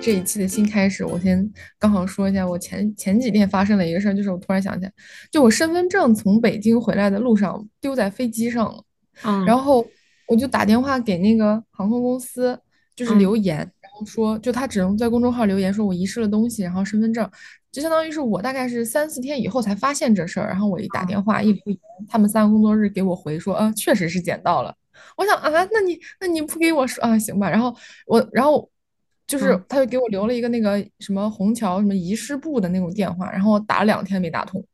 [0.00, 4.92] 这一期的新开始，我先刚好说一下，我前前几天发生的一个事儿，就是我突然想起来，
[5.30, 8.82] 就我身份证从北京回来的路上丢在飞机上了，
[9.24, 9.86] 嗯然嗯后
[10.26, 12.58] 我就打电话给那个航空公司，
[12.96, 17.30] 就是嗯留言，然后说就他只能在公众号留言说我遗失了东西，然后身份证，
[17.70, 21.78] 就相当于是我大概是三四天以后才发现这事儿，然后我一打电话一留言，
[22.08, 24.74] 他们三个工作日给我回说，啊，确实是捡到了。
[25.16, 27.50] 我想啊，那你那你不给我说啊，行吧。
[27.50, 27.74] 然后
[28.06, 28.68] 我，然后
[29.30, 34.64] 就是嗯他就给我留了一个那个什么虹桥什么遗失部的那种电话，然后我打了两天没打通，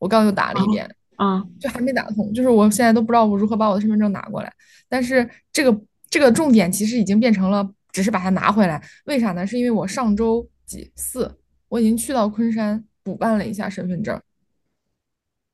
[0.00, 2.34] 我刚又打了一嗯遍，嗯，就还没打通。
[2.34, 4.52] 就是我现在都不知道我如何把我的身份证拿过来。
[4.88, 9.46] 但是这个这个重点其实已经变成了只是把它拿回来，为啥呢？
[9.46, 11.38] 是因为我上周几四
[11.68, 14.20] 我已经去到昆山补办了一下身份证，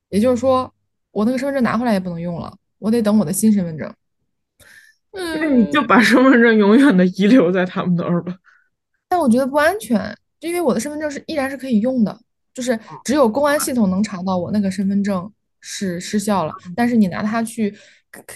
[0.08, 0.72] 也就是说
[1.10, 3.92] 我那个身份证拿回来也不能用了，我得等我的新身份证。
[5.12, 8.34] 那你就嗯，把身份证永远的遗留在他们那儿吧。
[9.16, 12.20] 但我觉得不安全，就因为我的身份证是依然是可以用的，
[12.52, 17.74] 就是只有公安系统能查到我那个身份证是失效了，但是你拿它去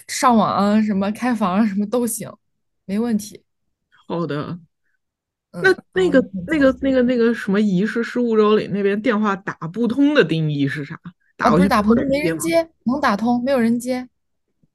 [0.09, 2.33] 上网啊、什么开房啊、什么都行，
[2.87, 3.45] 没问题。
[4.09, 4.59] 好的，
[5.51, 10.99] 嗯，那那个那个那个那个什么遗失失物周里那边电话打不通的定义是啥？
[11.37, 14.09] 打不是打不通，没人接能打通，没有人接。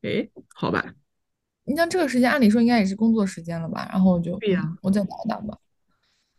[0.03, 0.93] 哎，好吧，
[1.63, 3.89] 你像这个时间，按理说应该也是工作时间了吧？
[3.91, 5.57] 然后我就嗯，对呀，我再打一打吧。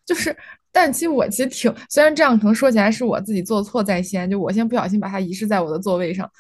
[0.07, 0.35] 就是，
[0.71, 6.31] 但其实我其实挺，虽然这样可能说起来是我自己做错在先，就我先不小心把它遗失在我的座位上，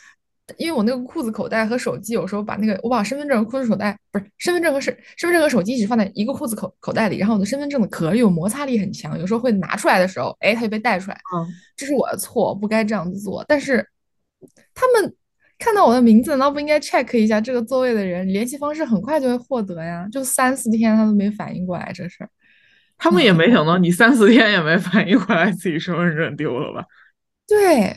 [0.56, 13.44] 因为我那个裤子口袋和手机有时候把那个我把身份证、裤子口袋不是身份证和身身份证和手机一直放在一个裤子口口袋里，然后我的身份证的壳有摩擦力很强，有时候会拿出来的时候，哎，它就被带出来，嗯，这是我的错，不该这样子做。
[13.48, 13.84] 但是
[14.74, 15.12] 他们
[15.58, 20.06] 看到我的名字，难道不应该 check 一下这个座位的人联系方式很快就会获得呀？
[20.12, 22.30] 就三四天他都没反应过来这事儿。
[22.98, 26.84] 他们也没想到你三四天也没反应过来自己身份证丢了吧？
[27.46, 27.94] 对，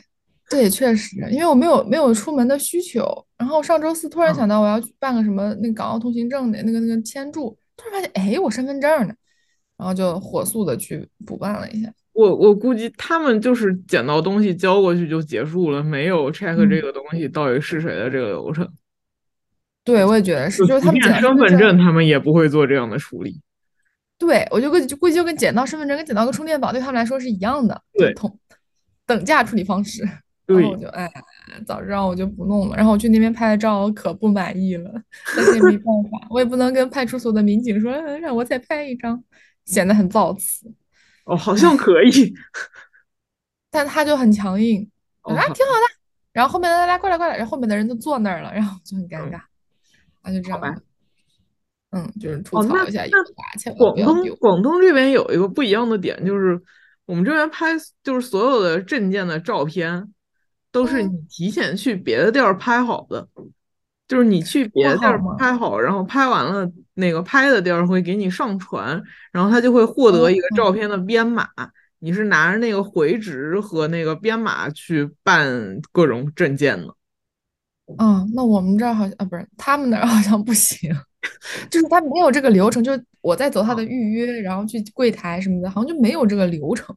[0.48, 3.04] 对，确实，因为我没有没有出门的需求，
[3.36, 9.14] 然后上周四突然嗯，想到我要去办个什么那个港澳通行证的那个那个签注，突然发现哎，我身份证呢，
[9.76, 11.92] 然后就火速的去补办了一下。
[12.12, 18.68] 我我估计他们就是捡到东西交过去就结束了，没有 check 这嗯，个东西到底是谁的这个流程。
[19.82, 23.40] 对，我也觉得是，就就是他们捡身份证，他们也不会做这样的处理。
[24.20, 28.38] 对我就跟就估计就跟捡到身份证跟捡到个充电宝对他们来说是一样的，对同
[29.06, 30.06] 等价处理方式。
[30.46, 31.10] 然后我，就哎，
[31.64, 32.76] 早知道我就不弄了。
[32.76, 34.92] 然后我去那边拍了照，我可不满意了，
[35.36, 39.22] 但是也没办法，我也不能跟派出所的民警说，嗯让我再拍一张，
[39.64, 40.70] 显得很造次。
[41.24, 42.34] 哦，好像哎，可以。
[43.70, 44.86] 但他就很强硬，
[45.22, 46.00] 我哦，啊，挺好的。
[46.32, 49.40] 然后后面的来来过来过来，然后后面的人都坐那儿了，然后就很尴嗯，尬，
[50.22, 50.50] 啊就这。
[50.50, 50.76] 样吧，
[51.90, 53.04] 嗯，就是吐槽一下
[53.76, 54.24] 广要丢。
[54.24, 56.60] 东广东这边有一个不一样的点，就是
[57.06, 57.68] 我们这边拍
[58.02, 60.12] 就是所有的证件的照片
[60.70, 63.26] 都是嗯，你提前去别的地儿拍好的，
[64.06, 65.20] 就是你去别的地儿？
[65.36, 69.02] 拍好，然后拍完了那个拍的地儿会给你上传，
[69.32, 71.48] 然后他就会获得一个照哦，片的编码。
[72.02, 76.94] 你是拿着那个回执和那个编码去办各种证件的。
[77.98, 80.90] 嗯，那我们这儿好像啊，不是他们那儿好像不行，
[81.70, 86.96] 就是他没有这个流程，就是我在走他的预约，然后去柜台什么的，好像就没有这个流程，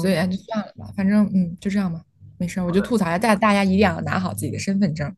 [0.00, 2.00] 所以嗯，哎就算了吧，反正嗯就这样吧，
[2.38, 2.70] 没事儿，我。
[2.70, 5.12] 就吐槽一下，大大家一定要拿好自己的身份证。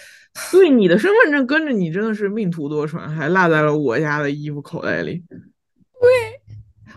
[0.52, 5.24] 对，你的身份证跟着你真的是命途多舛，还落在了我家的衣服口袋里。
[5.98, 6.10] 对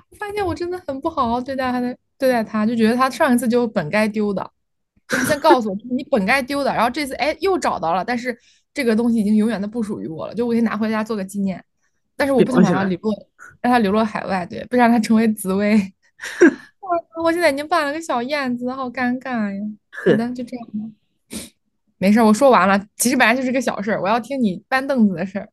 [0.09, 4.51] 我发现我真的很不好好对待他的对待他，就觉得他上一次就本该丢的，
[5.25, 8.37] 先告诉我你本该丢的，然后这次哎又找到了，但是
[8.73, 11.63] 这个东西已经永远的不属于我了，就我可以拿回家做个纪念，
[12.15, 12.63] 但是我不想。
[12.63, 13.13] 让它流落，
[13.61, 15.79] 让它流落海外，对，不想让它成为紫薇。
[16.79, 19.61] 我我现在已经办了个小燕子，好尴尬呀。
[19.91, 21.37] 好，的，就这样吧，
[21.97, 22.83] 没事儿，我说完了。
[22.95, 25.49] 其实本来就是个小事儿，我要听你搬凳子的事儿。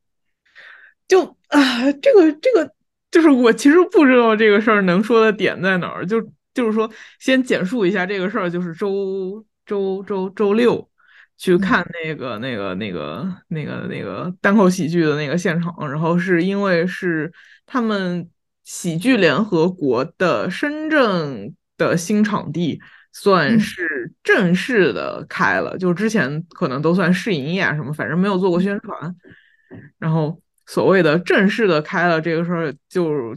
[1.08, 2.72] 就啊，这个这个，
[3.10, 6.06] 就是我其实不知道这个事儿能说的点在哪儿。
[6.06, 6.20] 就
[6.54, 6.90] 就是说，
[7.20, 10.88] 先简述一下这个事儿，就是周周周周六
[11.36, 17.32] 去嗯看那个那个那个那个那个单口喜剧的那个现场，然后是因为是
[17.66, 18.28] 他们
[18.64, 22.80] 喜剧联合国的深圳的新场地。
[23.18, 29.16] 算嗯是正式的开了，就之前可能都算试营业啊什么，反正没有做过宣传。
[29.98, 33.34] 然后所谓的正式的开了这个事儿，就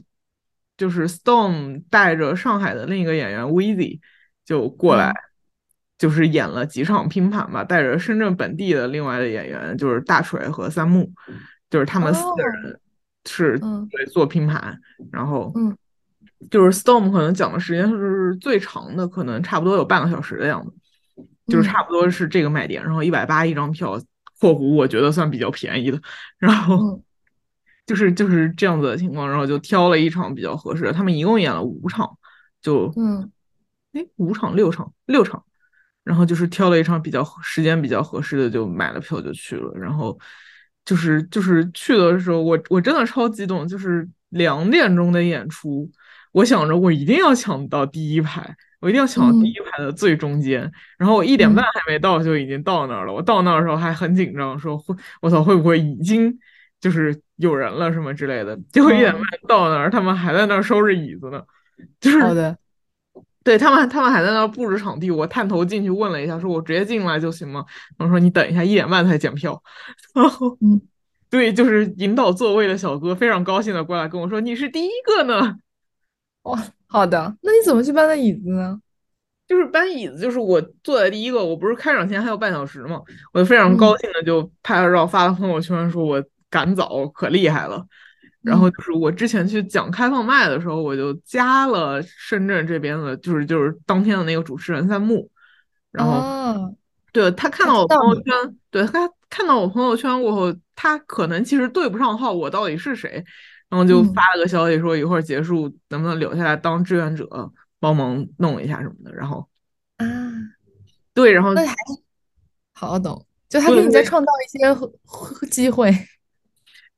[0.75, 4.01] 就是 Storm 带着上海的另一个演员 Weezy
[4.43, 5.15] 就过来，嗯，
[5.99, 11.11] 就是演了几场拼盘吧，带着深圳本地的另外的演员，就是大锤和三木，
[11.69, 12.79] 就是他们四个哦，人
[13.25, 14.79] 是嗯对做拼盘，
[15.11, 15.77] 然后嗯
[16.49, 20.73] 就是 Storm 可能讲的时间是最长的，可能差不多有半个小时的样子，
[21.47, 22.81] 就是差不多是这个卖点。
[22.81, 24.01] 然后一百八一张票，
[24.39, 26.01] 括弧我觉得算比较便宜的。
[26.37, 27.03] 然后
[27.85, 30.93] 就是就是这样子的情况，然后就挑了一场比较合适的。
[30.93, 32.17] 他们一共演了五场，
[32.61, 33.29] 就嗯，
[33.91, 35.43] 哎五场六场六场，
[36.09, 39.71] 然后就是挑了一场比较时间比较合适的，就买了票就去了。
[39.75, 40.17] 然后
[40.83, 45.87] 就是就是去的时候，我我真的超激动，就是两点钟的演出。
[46.31, 50.71] 我想着我一定要抢到第一排，我一定要抢到第一排的最中间。
[50.97, 53.13] 然后我一点半还没到就已经到那儿了。
[53.13, 56.35] 我到那儿的时候还很紧张，说会我操会不会已经
[56.81, 58.59] 就是有人了什么之类的。
[58.71, 61.39] 结果一点半到那儿，他们还在那儿收拾椅子呢。
[61.99, 62.57] 就是好的，
[63.43, 65.09] 对他们他们还在那儿布置场地。
[65.09, 67.65] 我探头进去问了一下，说我直接进来就行吗？
[67.97, 69.61] 然后说你等一下，一点半才检票。
[70.13, 70.79] 然后嗯，
[71.29, 75.57] 对，就是引导座位的小哥非常高兴的过来跟我说：“你是第一个呢。
[76.43, 78.79] ”哇，好的，那你怎么去搬的椅子呢？
[79.47, 83.01] 就是搬椅子，就是我坐在第一个，我不是开场前还有半小时嘛，
[83.33, 87.83] 我就非常高兴的就拍了照发了朋友圈，说我赶早可厉害了。
[88.41, 95.29] 然后就是我之前去讲开放麦的时候，我就加了深圳这边的，就是就是当天的那个主持人三木，
[95.91, 96.73] 然后
[97.11, 103.23] 对他看到我朋友圈，对他看到我朋友圈过后，他可能其实对不上号，我到底是谁？
[103.67, 107.27] 然后就发了个消息说一会儿结束能不能留下来当志愿者
[107.79, 109.13] 帮忙弄一下什么的。
[109.13, 109.47] 然后
[109.97, 110.05] 啊，
[111.13, 111.75] 对，然后那还
[112.73, 115.93] 好懂，就他给你在创造一些机会。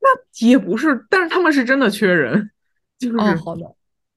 [0.01, 2.49] 那也不是，但是他们是真的缺人，
[2.97, 3.61] 就是哦，好的，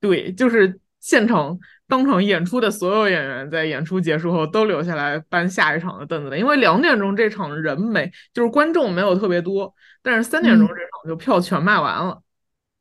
[0.00, 12.22] 对，就是现场当场演出的所有演员在演出结束后都留下来搬下一场的凳子的，因为两点钟这场人没，就是观众没有特别多，但是三点钟这场就票全卖完了。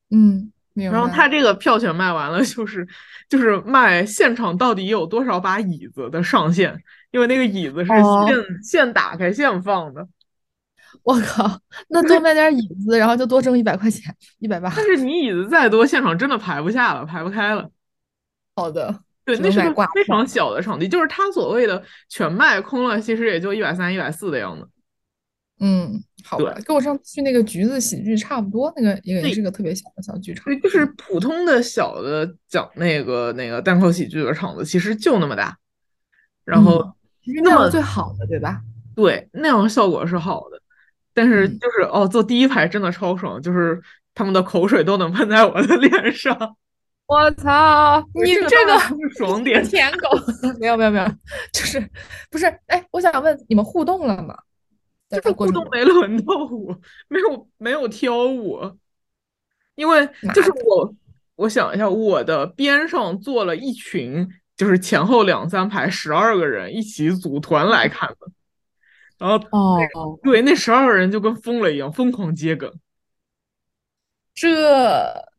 [0.10, 2.88] 嗯，然后他这个票全卖完了，就是
[3.28, 10.08] 就是卖现场到底有多少把椅子的上限，因为那个椅子是现现打开现放的。
[11.04, 11.60] 我靠，
[11.90, 14.72] 那多卖点椅子，然后就多挣一百块钱，一百八。
[14.76, 17.70] 但是你椅子再多，现场真的排不下了，排不开了。
[18.56, 24.68] 好的，对，那是个非常小的场地，就是他所谓的全卖空了，其实也就一百三、一百四的样子。
[25.60, 30.46] 嗯，好吧，跟我上次去那个橘子喜剧差不多，那个也也是个特别小的小剧场。
[30.46, 35.58] 对，就是普通的小的讲那个那个单口喜剧的场子，其实就那么大。
[36.44, 36.94] 然后
[37.44, 38.62] 那样最好的，对吧？
[38.96, 40.62] 对，那样效果是好的。
[41.14, 43.82] 但是就是哦，坐第一排真的超爽，就是
[44.14, 46.56] 他们的口水都能喷在我的脸上。
[47.06, 48.80] 我操，你这个
[49.18, 50.10] 爽点 舔狗，
[50.60, 51.06] 没有没有没有，
[51.52, 51.80] 就是
[52.32, 52.46] 不是？
[52.68, 54.36] 哎，我想问你们互动了吗？
[55.10, 58.76] 就是互动没轮到我，没有没有挑我，
[59.76, 60.96] 因为就是我，
[61.36, 64.28] 我想一下，我的边上坐了一群，
[64.58, 68.32] 就是前后两三排十二个人一起组团来看的。
[69.24, 69.80] 然后哦，
[70.22, 72.70] 对，那十二个人就跟疯了一样，疯狂接梗。
[74.36, 74.50] 这，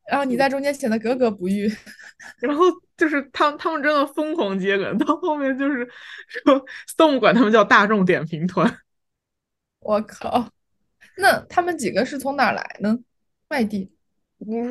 [0.09, 1.53] 然后你在中间显得格格不入。
[2.41, 2.65] 然后
[2.97, 5.87] 就是他，他们真的疯狂接梗，到后面就是
[6.29, 8.75] 说，Stone 管他们叫大众点评团。
[9.81, 10.49] 我靠，
[11.19, 12.99] 那他们几个是从哪来呢？
[13.49, 13.93] 外地？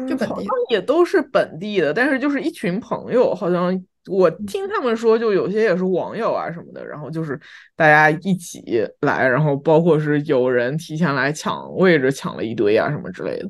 [0.10, 0.48] 就本地？
[0.72, 3.86] 也都是本地的，但是就是一群朋友，好像。
[4.08, 7.40] 我听他们说，就有些也是网友啊什么的，然后就是
[7.76, 8.62] 大家一起
[9.02, 13.50] 来，然后包括是有人提前来抢位置，抢了一堆啊什么之类的。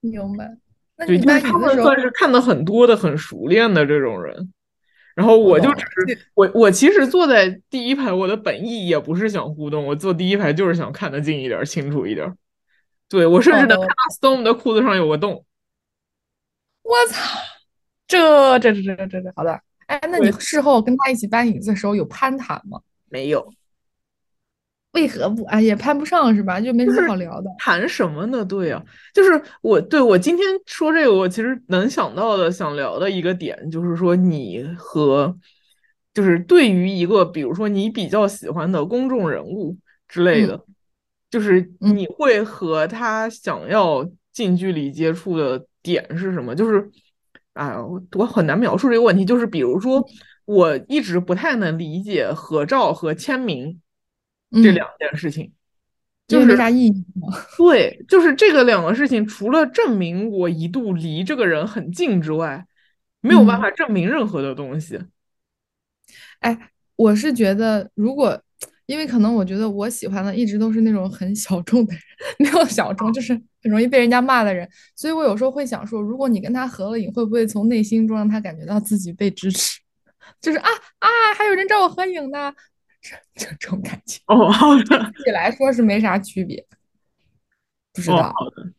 [0.00, 0.50] 明白。
[1.06, 4.52] 对，就是他们算是看的很多的、很熟练的这种人。
[5.14, 12.32] 然后我就只是我，我其实坐在第一排，我的本意也不是想互动，我坐第一排就是想看得近一点、清楚一点。
[13.08, 15.44] 对我甚至能看到 Stone 的裤子上有个洞。
[16.82, 17.38] 我操！
[18.12, 22.78] 这这这这这这好的，哎，那你事后跟他一起搬椅子的时候有攀谈吗？
[23.08, 23.50] 没有，
[24.92, 25.44] 为何不？
[25.44, 26.60] 哎，也攀不上是吧？
[26.60, 27.50] 就没什么好聊的。
[27.58, 28.44] 谈什么呢？
[28.44, 35.34] 对呀，就是我对我今天说这个，我其实能想到的想聊的一个点，就是说你和
[36.12, 39.74] 就是对于一个比如说你比较喜欢的公众人物
[40.06, 40.62] 之类的，
[41.30, 46.54] 就是你会和他想要近距离接触的点是什么？
[46.54, 46.90] 就是。
[47.54, 49.24] 哎，我我很难描述这个问题。
[49.24, 50.04] 就是比如说，
[50.44, 53.80] 我一直不太能理解合照和签名
[54.50, 55.52] 这两件事情，
[56.26, 57.04] 就是没啥意义。
[57.58, 62.66] 对，就是这个两个事情，除了证明我一度离这个人很近之外，
[63.20, 64.98] 没有办法证明任何的东西。
[66.40, 68.42] 哎，我是觉得，如果。
[68.92, 72.02] 因为可能我觉得我喜欢的一直都是那种很小众的人，
[72.40, 73.32] 没有小众，就是
[73.62, 74.68] 很容易被人家骂的人。
[74.94, 79.80] 所以我有时候会想说，如果你跟他合了影，会不会从内心中让他感觉到自己被支持？
[80.42, 80.68] 就是啊
[80.98, 81.08] 啊，
[81.38, 82.52] 还有人找我合影呢，
[83.00, 84.20] 这这种感觉。
[84.26, 85.10] 哦，好的。
[85.16, 86.62] 自己来说是没啥区别，
[87.94, 88.24] 不知道。
[88.24, 88.70] 好的。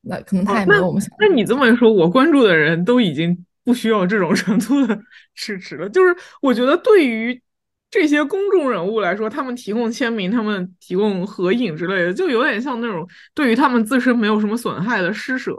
[0.00, 1.10] 那可能他也没有我们想。
[1.18, 4.98] 那你这么一说，我关注的人都已经不需要这种程度的
[5.34, 5.86] 支持了。
[5.90, 7.42] 就是我觉得对于。
[7.90, 15.52] 这些公众人物来说，他们提供签名，他们提供合影之类的，就有点像那种对于他们自身没有什么损害的施舍。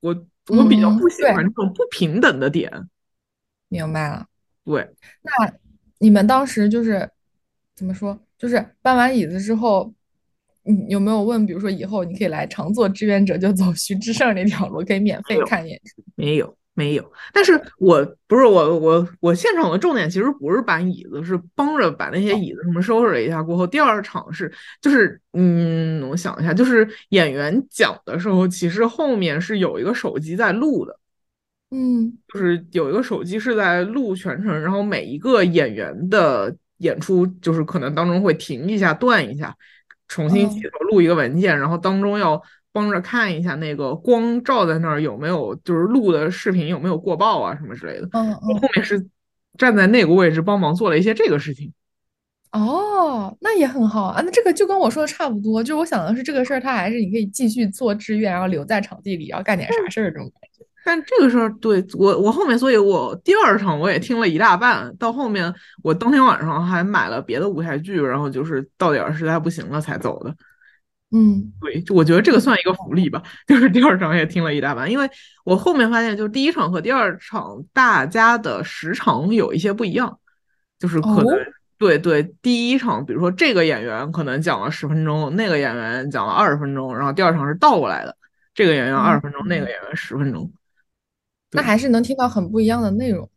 [0.00, 2.72] 我我比较不喜欢这种不平等的点。
[3.68, 4.26] 明白了。
[4.64, 4.88] 对。
[5.22, 5.52] 那
[5.98, 7.08] 你们当时就是
[7.74, 8.18] 怎么说？
[8.38, 9.92] 就是搬完椅子之后，
[10.62, 16.02] 你有没有问，比如说以后你可以来常做志愿者，就走徐志胜那条路，可以免费看演出？
[16.14, 16.56] 没有。
[16.80, 23.42] 没有，但是我不是我我我现场的重点其实不是搬椅子，是帮着把那些椅子什么收拾了一下。
[23.42, 30.98] 过后第二场是就是嗯，我想一下，就是演员讲的时候，其实后面是有一个手机在录的，
[31.70, 39.54] 嗯，就是有一个手机是在录全程，然后每一个演员的演出就是可能当中会停一下、断一下，
[40.08, 42.42] 重新起头录一个文件，然后当中要。
[42.72, 48.08] 帮着看一下那个光照在那儿有没有，就是录的视频有没有过曝啊什么之类的。
[48.12, 48.60] 嗯嗯。
[48.60, 49.04] 后面是
[49.58, 51.72] 站在那个位置帮忙做了一些这个事情。
[52.52, 54.20] 哦，那也很好啊。
[54.24, 60.66] 那这个就跟我说的差不多，就是我想的是这个事儿，他还是你可以继续做志愿，然后留在场地里，然后干点啥事儿这种感觉。
[60.84, 70.34] 但这个事儿，对我我后面，所以我第二场我也听了一大半，到后面我当天晚上还买了别的舞台剧，然后就是到点儿实在不行了才走的。
[71.12, 73.20] 嗯，对，就我觉得这个算一个福利吧。
[73.46, 75.10] 就是第二场也听了一大半，因为
[75.44, 80.20] 我后面发现，就是第一场和第二场大家的时长有一些不一样，
[80.78, 81.26] 就是可能
[81.78, 88.16] 对对，第一场比如说这个演员可能讲了十分钟，那个演员讲了二十分钟，然后第二场是倒过来的，
[88.54, 90.52] 这个演员二十分钟，那个演员十分钟，
[91.50, 93.28] 那还是能听到很不一样的内容，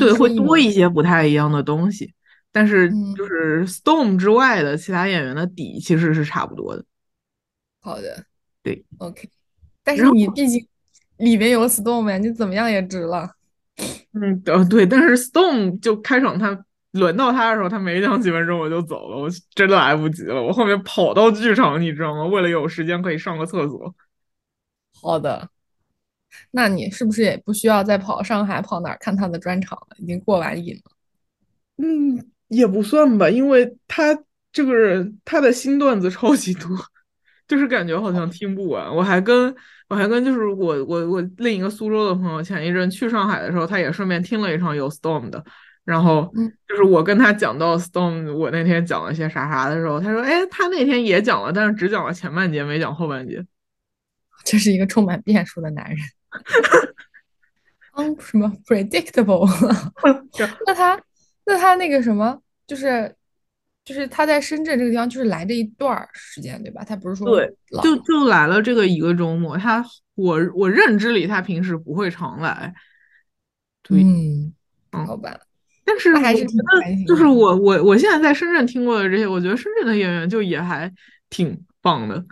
[0.00, 2.12] 对，会多一些不太一样的东西，
[2.50, 6.84] 但是就是 Storm 之外的其他演员的底其实是差不多的。
[7.84, 8.24] 好的，
[8.62, 9.28] 对，OK，
[9.82, 10.66] 但是你毕竟
[11.18, 13.30] 里面有 Stone 呀，你怎么样也值了。
[14.12, 22.24] 嗯，呃，对，但是 Stone 就开场，他轮到他的时候，他没讲几分钟我就走了，我真的来不及了，我后面跑到剧场，你知道吗？
[22.24, 23.94] 为了有时间可以上个厕所。
[25.02, 25.50] 好的，
[26.52, 29.96] 那你是不是也不需要再跑上海跑哪儿看他的专场了？
[29.98, 30.90] 已经过完瘾了。
[31.76, 34.18] 嗯，也不算吧，因为他
[34.50, 36.70] 这个人他的新段子超级多。
[37.46, 39.54] 就是感觉好像听不完，我还跟
[39.88, 45.44] 我还跟就是我我我另一个苏州的朋友，前一阵去上海的时候，他也顺便听了一场有 Storm 的，
[45.84, 46.32] 然后
[46.66, 53.44] 就是我跟他讲到 Storm，我那天讲了些啥啥的时候，他说，哎，他那天也讲了，但是只讲了前半节，没讲后半节。
[54.44, 55.98] 这是一个充满变数的男人。
[57.96, 59.46] 嗯，什么 predictable？
[60.66, 61.00] 那他
[61.44, 63.14] 那他那个什么就是。
[63.84, 66.82] 就是他在深圳这个地方，就是来这一段时间，对吧？
[66.82, 69.58] 他不是说对，就就来了这个一个周末。
[69.58, 72.74] 他我我认知里，他平时不会常来。
[73.82, 74.52] 对嗯，
[75.06, 75.38] 好吧。
[75.84, 76.46] 但是还是
[77.06, 80.90] 就是我我我现在在深圳听过的这些，我觉得深圳的演员就也还
[81.28, 82.24] 挺棒的。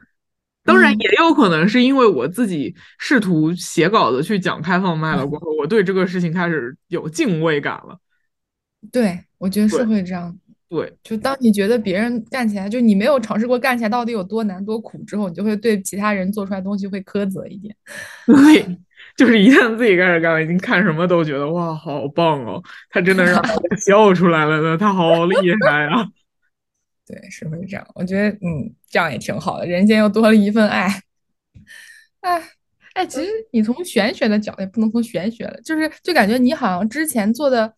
[0.65, 7.99] 当然，也有可能是因为我自己试图写稿子去讲开放麦了过后，我对这个事情开始有敬畏感了。
[8.91, 10.35] 对，我觉得是会这样。
[10.73, 17.77] 对，就当你觉得别人干起来，就你没有尝试过干起来到底有多难多苦之后，你就会对其他人做出来东西会苛责一点。
[18.25, 18.79] 对，
[19.15, 22.63] 就是一旦自己开始干了，你看什么都觉得哇，好棒哦！
[22.89, 25.37] 他真的让我 笑出来了呢，他好厉
[25.67, 26.07] 害啊！
[27.07, 27.87] 对，是会这样。
[27.95, 30.89] 我觉得，嗯，这样也挺好的，人间又多了一份爱。
[32.23, 32.43] 哎，
[32.95, 37.75] 哎，其实你从玄学的角度，也不能从玄学了，就是就感觉你好像之前做的。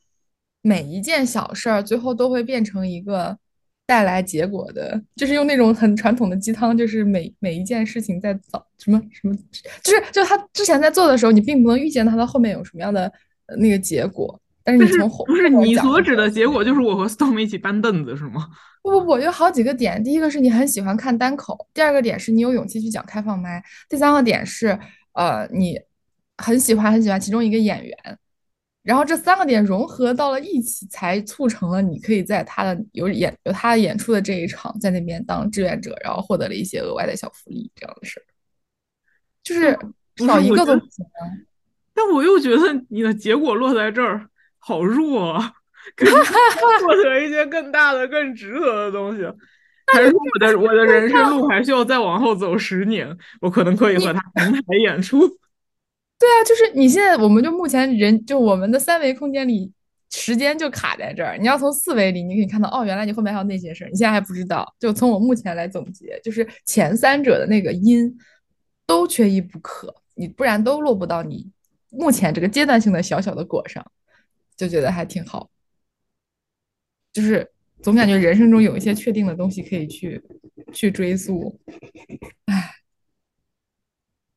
[0.67, 3.37] 每一件小事儿，最后都会变成一个
[3.85, 9.35] 带来结果的，就是用那种很传统的鸡汤，就是每每一件事情在早什么什么，
[9.83, 13.13] 就是就他之前在做的时候，你并不能预见他的后面有什么样的
[13.59, 14.41] 那个结果。
[14.67, 18.49] 但是你从后不是你所指的结果，就是我和 Storm 一起搬凳子是吗？
[18.83, 20.03] 不不不，有好几个点。
[20.03, 24.79] 第一个是你很喜欢看单口，第二个点是你有勇气去讲开放麦，第三个点是
[25.13, 25.79] 呃你
[26.39, 27.97] 很喜欢很喜欢其中一个演员。
[28.85, 38.25] 然后这三个点融合到了一起，才促成了你可以在他的有演有他的演出的这一场，在那边当志愿者，然后获得了一些额外的小福利，这样的事儿，
[39.43, 39.77] 就是
[40.27, 41.05] 少一个都不行。
[41.95, 45.53] 但我又觉得你的结果落在这儿好弱啊！
[45.97, 49.23] 获得一些更大的、更值得的东西。
[49.93, 55.21] 还是我的我的人生路还需要再往后走十年，我可能可以和他同台演出。
[56.25, 59.71] 对啊，就是你现在，我们就目前人就我们的三维空间里，
[60.11, 61.37] 时间就卡在这儿。
[61.37, 64.75] 你要从四维里，你可以看到，哦，原来你后面还有那些事儿，你现在还不知道。
[64.81, 68.17] 就从我目前来总结，就是前三者的那个因
[68.87, 71.47] 都缺一不可，你不然都落不到你
[71.91, 73.85] 目前这个阶段性的小小的果上，
[74.57, 75.51] 就觉得还挺好。
[77.13, 77.47] 就是
[77.83, 80.23] 总感觉人生中有一些确定的东西可以去
[80.73, 81.61] 去追溯，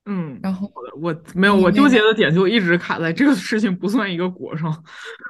[0.10, 0.72] 嗯，然后
[1.02, 4.84] 我没有，我纠结的点就一直卡在这个事情不算一个果上，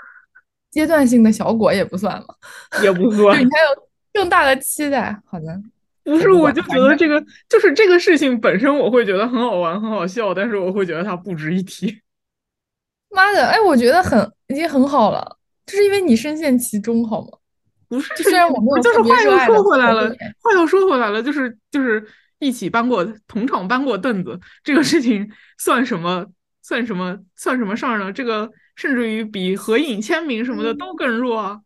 [0.69, 2.25] 阶段性的小果也不算了？
[2.83, 5.19] 也不算，你还有更大的期待。
[5.25, 5.59] 好的，
[6.03, 7.19] 不是，我就觉得这个
[7.49, 11.99] 就是这个事情本身，我会觉得很好玩、很好笑，但是我会觉得它不值一提。
[13.09, 17.29] 妈的，哎，我觉得很已经很好了，就是因为你深陷其中，好吗？
[17.89, 20.07] 不是，虽然我们就是话又说回来了，
[20.39, 22.07] 话又说回来了，就是就是。
[22.39, 26.25] 一起搬过 同场搬过凳子，这个事情算什么？
[26.61, 27.17] 算什么？
[27.35, 28.11] 算什么事儿呢？
[28.11, 31.61] 这个甚至于比合影签名什么的都更弱啊！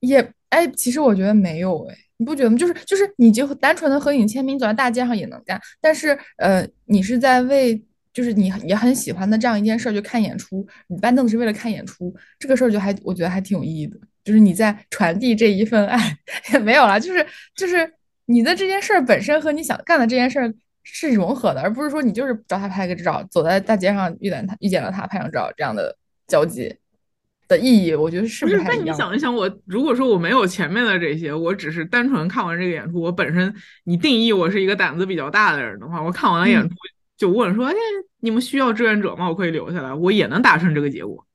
[0.00, 2.56] 也哎，其实我觉得没有哎，你不觉得吗？
[2.56, 5.60] 就是就是，你就单纯的合影签名，走在大街上也能干。
[5.80, 7.82] 但是呃，你是在为
[8.12, 10.64] 就是你也很喜欢的这样一件事儿，就看演出。
[10.86, 13.98] 你搬凳子是为了看演出，这个事儿就还我觉得还挺有意义的。
[14.22, 16.16] 就是你在传递这一份爱，
[16.54, 17.92] 也没有了，就是就是。
[18.26, 26.74] 你的这件事儿本身和你想干的这件事儿是融合的，而不是说你就是找他拍个照，走在大街上遇见他，遇见了他拍张照这样的交集
[27.48, 28.62] 的意义，我觉得是不是？
[28.64, 33.54] 那你想一想，我如果说我没有前面的这些，我只是单纯看完这个演出，我本身
[33.84, 36.74] 你定义我是一个胆子比较大的人的话，我看完了演出
[37.16, 37.74] 就问说：“哎，
[38.20, 39.28] 你们需要志愿者吗？
[39.28, 41.26] 我可以留下来，我也能达成这个结果。”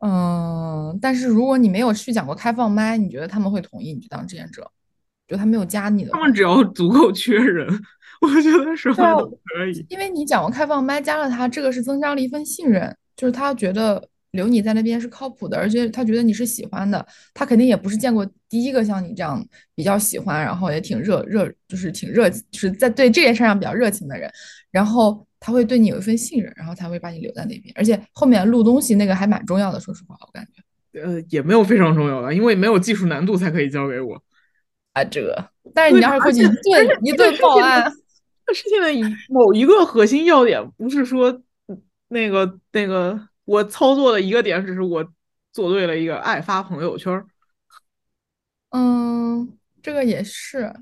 [0.00, 4.70] 嗯，但是如果你没有去讲过开放麦，你觉得他们会同意你去当志愿者？
[5.28, 7.66] 就他没有加你的，他们只要足够缺人，
[8.20, 9.84] 我觉得什么都可以。
[9.88, 17.04] 因为你讲过开放麦，加了他，这个是增加了一份信任，就是他觉得留你在那边是靠谱的，而且他觉得你是喜欢的。
[17.34, 24.30] 他肯定也不是见过第一个像你这样比较喜欢，然后也挺热热，就是挺热，就是在对这件事上比较热情的人。
[24.70, 27.72] 然后他会对你有一份信任，然后才会把你留在那边。
[27.74, 30.62] 而且后面录东西那个还蛮重要的，说实话，我感觉。
[31.00, 34.22] 呃，也没有非常重要的，因为没有技术难度才可以交给我。
[34.96, 37.92] 啊，这个，但是你要是过去一顿一顿报案，
[38.46, 38.88] 那事情的
[39.28, 41.42] 某一个核心要点，不是说
[42.08, 45.06] 那个那个我操作的一个点，只是我
[45.52, 47.22] 做对了一个爱发朋友圈。
[48.70, 50.72] 嗯，这个也是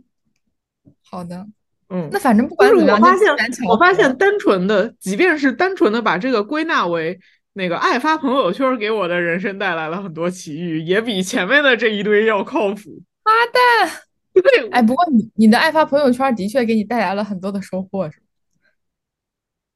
[1.03, 1.45] 好的。
[1.89, 3.29] 嗯，那反正不管怎么样，我发现
[3.69, 7.19] 我发现单纯的，即便是单纯的把这个归纳为
[7.55, 13.03] 那个爱发朋友圈，给我的人生带来了很多奇遇，也比前面的这一堆要靠谱。
[13.25, 14.03] 妈蛋！
[14.35, 18.21] 对，哎，不过你你的爱发朋友圈的确给你带来了很多的收获，是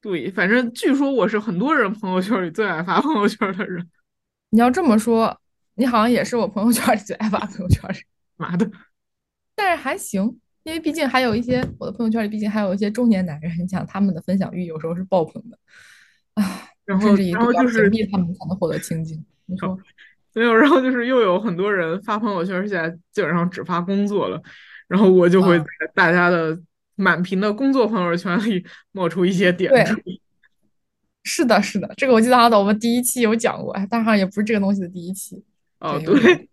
[0.01, 3.89] 对，反正据说我是很多人朋友圈里最爱发朋友圈的人。
[4.49, 5.39] 你要这么说，
[5.75, 8.03] 你好像也是我朋友圈里最爱发朋友圈的人。
[8.35, 8.69] 妈的！
[9.55, 15.57] 但是还行，因为毕竟还有一些我的朋友圈里，毕竟还有一些中年男人，你想他们的分享欲有时候是爆棚的，
[16.33, 19.25] 啊，然后然后就是他们才能获得清净。
[19.45, 19.79] 你说。
[20.39, 24.41] 没有，然后就是又有很多人发朋友圈，现在基本上只发工作了，
[24.87, 26.57] 然后我就会在大家的
[26.95, 29.99] 满屏的工作朋友圈里冒出一些点出。
[31.25, 35.43] 是的，是的，这个我记得好像我们第一期有讲过，哎，当然也不是这个东西的第一期。
[35.79, 36.49] 哦，对。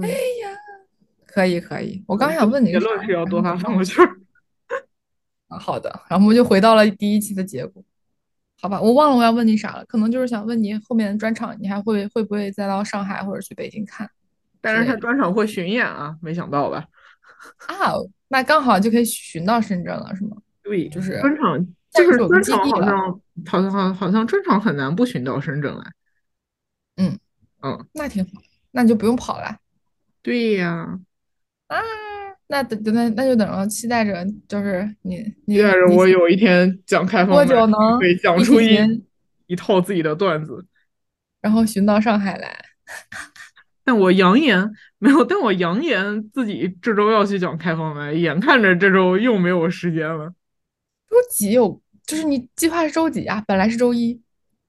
[0.00, 0.56] 哎呀，
[1.26, 4.06] 可以可以，我刚想问你，结论是要多发朋友圈。
[5.48, 7.82] 啊，好的，然后我们就回到了第一期的结果。
[8.62, 14.08] 好吧，我忘了我要问你啥了，可能就是想问你后面的专场，你还会会不会再到上海或者去北京看？
[14.60, 16.86] 但是他专场会巡演啊，没想到吧？
[17.66, 17.90] 啊，
[18.28, 20.36] 那刚好就可以巡到深圳了，是吗？
[20.62, 25.82] 对，就是专场，就是专场好像好像好好像专场很难不巡到深圳来。
[26.98, 27.18] 嗯
[27.64, 28.30] 嗯，那挺好，
[28.70, 29.56] 那你就不用跑了。
[30.22, 31.00] 对呀。
[31.66, 31.82] 啊。
[32.48, 38.76] 那等等那那就等着期待着，就是你你期待着我有一天讲开放，多久能对讲出一
[39.46, 40.66] 一套自己的段子，
[41.40, 42.62] 然后寻到上海来。
[43.84, 50.28] 但我扬言没有，但我扬言自己这周要去讲开放麦，眼看着这周又没有时间了。
[51.08, 51.80] 周几有？
[52.06, 53.42] 就是你计划是周几啊？
[53.46, 54.20] 本来是周一。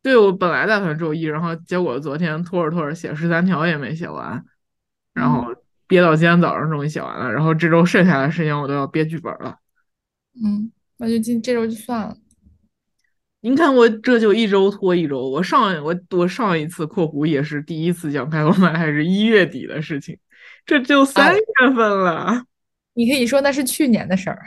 [0.01, 4.41] 对，我本来打算周一，然后结果昨天拖着拖着写十三条也没写完，
[5.13, 5.53] 然后。
[5.88, 9.58] 憋到今天早上终于写完了，然后这周剩下的时间我都要憋剧本了。
[10.43, 12.17] 嗯，那就今这周就算了。
[13.41, 20.17] 您看我这就一周拖一周，我上我我上一次（括弧也是第一次讲开放麦）还是一月底的事情，
[20.65, 21.41] 这就三月
[21.76, 22.46] 份了。
[22.93, 24.46] 你可以说那是去年的事儿。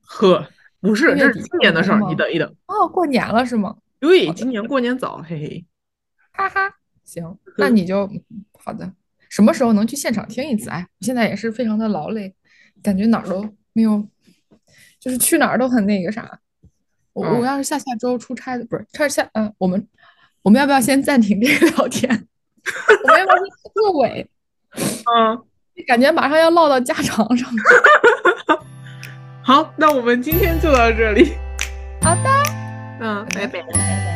[0.00, 0.46] 呵，
[0.80, 1.98] 不是，这是今年的事儿。
[2.06, 2.54] 你等一等。
[2.66, 3.74] 哦，过年了是吗？
[3.98, 5.64] 对，今年过年早，嘿嘿。
[6.32, 8.10] 哈哈，行，那你就
[8.58, 8.92] 好的。
[9.34, 10.70] 什么时候能去现场听一次？
[10.70, 12.32] 哎，我现在也是非常的劳累，
[12.80, 14.06] 感觉哪儿都没有，
[15.00, 16.38] 就是去哪儿都很那个啥。
[17.12, 19.88] 我我要是下下周出差的，不是，他是下嗯，我们
[20.42, 22.08] 我们要不要先暂停这个聊天？
[23.02, 24.30] 我们要不要先落尾？
[24.76, 25.42] 嗯，
[25.84, 27.50] 感觉马上要落到家常上。
[29.42, 31.32] 好，那我们今天就到这里。
[32.02, 32.30] 好的，
[33.00, 34.13] 嗯，拜拜拜拜。